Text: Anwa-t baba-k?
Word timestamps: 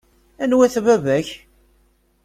Anwa-t 0.43 0.75
baba-k? 0.85 1.27